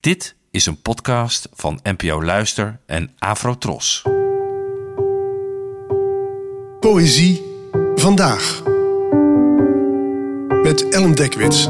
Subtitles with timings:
[0.00, 4.02] Dit is een podcast van NPO Luister en Afrotros.
[6.80, 7.42] Poëzie
[7.94, 8.62] vandaag.
[10.62, 11.64] Met Ellen Dekwits.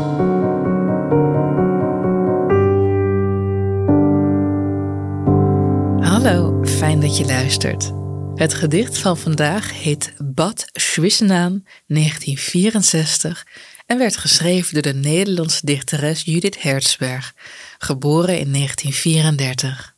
[6.08, 7.92] Hallo, fijn dat je luistert.
[8.34, 13.46] Het gedicht van vandaag heet Bad Schwissenaan 1964
[13.90, 17.34] en werd geschreven door de Nederlandse dichteres Judith Hertzberg,
[17.78, 19.94] geboren in 1934.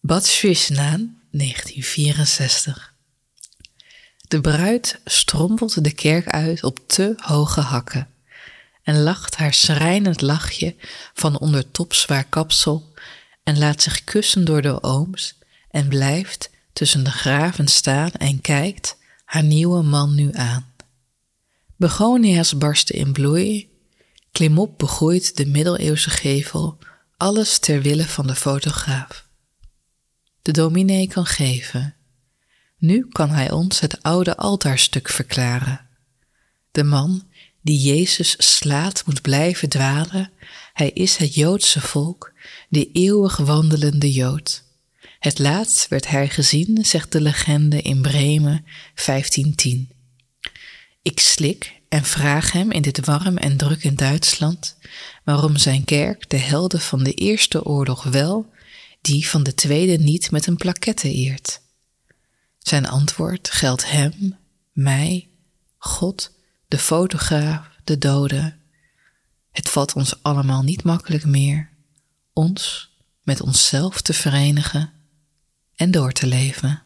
[0.00, 2.94] Bad Schwissenaan 1964
[4.28, 8.08] De bruid strompelt de kerk uit op te hoge hakken
[8.82, 10.74] en lacht haar schrijnend lachje
[11.14, 12.92] van onder topzwaar kapsel
[13.42, 15.38] en laat zich kussen door de ooms
[15.70, 20.71] en blijft tussen de graven staan en kijkt haar nieuwe man nu aan.
[21.82, 23.70] Begonia's barsten in bloei,
[24.32, 26.78] klimop begroeit de middeleeuwse gevel,
[27.16, 29.28] alles ter wille van de fotograaf.
[30.42, 31.94] De dominee kan geven.
[32.78, 35.88] Nu kan hij ons het oude altaarstuk verklaren.
[36.70, 37.22] De man
[37.60, 40.30] die Jezus slaat moet blijven dwalen,
[40.72, 42.32] hij is het Joodse volk,
[42.68, 44.64] de eeuwig wandelende Jood.
[45.18, 50.00] Het laatst werd hij gezien, zegt de legende in Bremen 1510.
[51.02, 54.76] Ik slik en vraag hem in dit warm en druk in Duitsland
[55.24, 58.50] waarom zijn kerk de helden van de Eerste Oorlog wel,
[59.00, 61.60] die van de Tweede niet met een plakette eert.
[62.58, 64.36] Zijn antwoord geldt hem,
[64.72, 65.28] mij,
[65.78, 66.30] God,
[66.68, 68.60] de fotograaf, de doden.
[69.50, 71.70] Het valt ons allemaal niet makkelijk meer
[72.32, 72.90] ons
[73.22, 74.92] met onszelf te verenigen
[75.74, 76.82] en door te leven.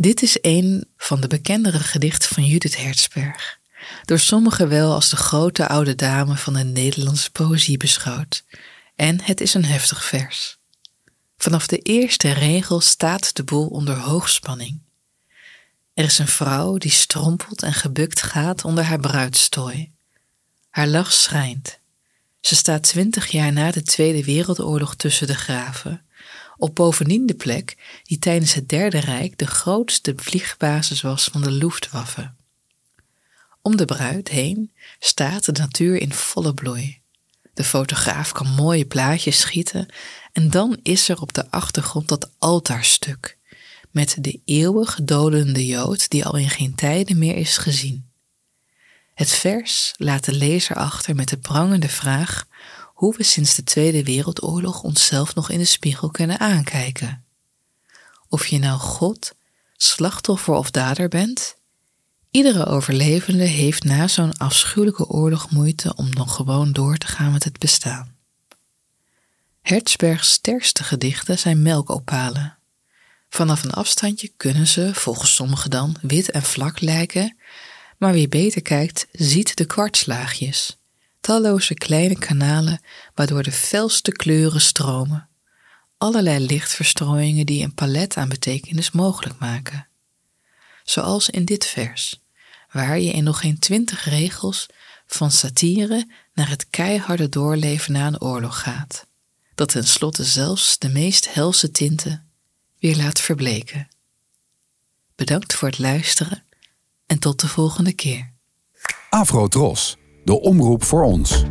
[0.00, 3.58] Dit is een van de bekendere gedichten van Judith Hertzberg,
[4.04, 8.44] door sommigen wel als de grote oude dame van de Nederlandse poëzie beschouwd,
[8.96, 10.58] en het is een heftig vers.
[11.36, 14.80] Vanaf de eerste regel staat de boel onder hoogspanning.
[15.94, 19.90] Er is een vrouw die strompelt en gebukt gaat onder haar bruidstooi.
[20.70, 21.78] Haar lach schijnt.
[22.40, 26.04] Ze staat twintig jaar na de Tweede Wereldoorlog tussen de graven
[26.60, 31.50] op bovendien de plek die tijdens het Derde Rijk de grootste vliegbasis was van de
[31.50, 32.32] Luftwaffe.
[33.62, 37.00] Om de bruid heen staat de natuur in volle bloei.
[37.54, 39.88] De fotograaf kan mooie plaatjes schieten
[40.32, 43.38] en dan is er op de achtergrond dat altaarstuk
[43.90, 48.08] met de eeuwig dodende Jood die al in geen tijden meer is gezien.
[49.14, 52.46] Het vers laat de lezer achter met de prangende vraag
[53.00, 57.24] hoe we sinds de Tweede Wereldoorlog onszelf nog in de spiegel kunnen aankijken.
[58.28, 59.32] Of je nou God,
[59.76, 61.56] slachtoffer of dader bent,
[62.30, 67.44] iedere overlevende heeft na zo'n afschuwelijke oorlog moeite om nog gewoon door te gaan met
[67.44, 68.16] het bestaan.
[69.62, 72.58] Hertzbergs sterkste gedichten zijn melkopalen.
[73.28, 77.36] Vanaf een afstandje kunnen ze, volgens sommigen dan, wit en vlak lijken,
[77.98, 80.79] maar wie beter kijkt, ziet de kwartslaagjes
[81.20, 82.80] talloze kleine kanalen
[83.14, 85.28] waardoor de felste kleuren stromen,
[85.98, 89.88] allerlei lichtverstrooiingen die een palet aan betekenis mogelijk maken.
[90.84, 92.20] Zoals in dit vers,
[92.70, 94.66] waar je in nog geen twintig regels
[95.06, 99.06] van satire naar het keiharde doorleven na een oorlog gaat,
[99.54, 102.30] dat tenslotte zelfs de meest helse tinten
[102.78, 103.88] weer laat verbleken.
[105.14, 106.44] Bedankt voor het luisteren
[107.06, 108.32] en tot de volgende keer.
[109.10, 111.44] Afro Tros de omroep voor ons.